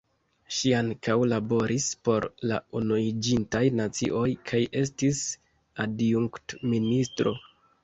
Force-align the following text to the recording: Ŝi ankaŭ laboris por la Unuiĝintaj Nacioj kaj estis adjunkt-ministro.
Ŝi 0.57 0.69
ankaŭ 0.77 1.17
laboris 1.33 1.89
por 2.09 2.27
la 2.53 2.57
Unuiĝintaj 2.79 3.63
Nacioj 3.81 4.25
kaj 4.53 4.65
estis 4.83 5.23
adjunkt-ministro. 5.87 7.39